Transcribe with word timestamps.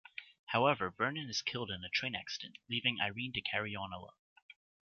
However, 0.47 0.89
Vernon 0.89 1.29
is 1.29 1.43
killed 1.43 1.69
in 1.69 1.83
a 1.83 1.89
training 1.89 2.19
accident, 2.19 2.57
leaving 2.67 2.99
Irene 2.99 3.33
to 3.33 3.41
carry 3.41 3.75
on 3.75 3.93
alone. 3.93 4.17